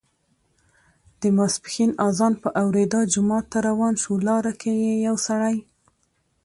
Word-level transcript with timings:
د 1.21 1.23
ماسپښین 1.37 1.91
اذان 2.07 2.33
په 2.43 2.49
اوریدا 2.61 3.01
جومات 3.13 3.45
ته 3.51 3.57
روان 3.69 3.93
شو، 4.01 4.13
لاره 4.27 4.53
کې 4.61 4.71
یې 4.83 4.93
یو 5.07 5.15
سړی 5.27 5.55